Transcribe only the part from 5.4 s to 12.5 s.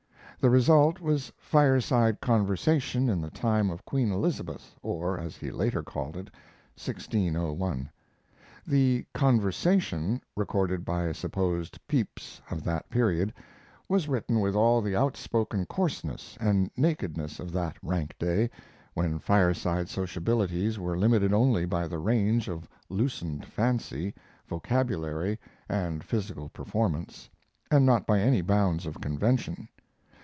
later called it, 1601. The "conversation," recorded by a supposed Pepys